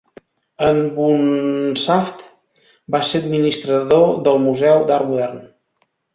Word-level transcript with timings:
En 0.69 0.77
Bunshaft 0.95 2.23
va 2.97 3.03
ser 3.11 3.23
administrador 3.25 4.09
del 4.31 4.43
Museu 4.49 4.85
d'Art 4.91 5.11
Modern. 5.15 5.41